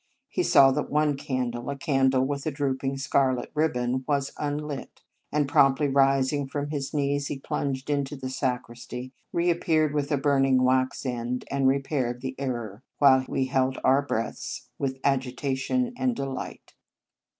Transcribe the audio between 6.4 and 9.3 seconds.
from his knees, he plunged into the sacristy,